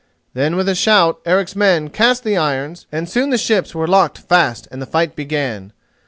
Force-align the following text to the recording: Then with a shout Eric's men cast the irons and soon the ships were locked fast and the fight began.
Then 0.33 0.55
with 0.55 0.67
a 0.67 0.73
shout 0.73 1.19
Eric's 1.27 1.55
men 1.55 1.91
cast 1.91 2.23
the 2.23 2.35
irons 2.35 2.87
and 2.91 3.07
soon 3.07 3.29
the 3.29 3.37
ships 3.37 3.75
were 3.75 3.85
locked 3.85 4.17
fast 4.17 4.67
and 4.71 4.81
the 4.81 4.87
fight 4.87 5.15
began. 5.15 5.73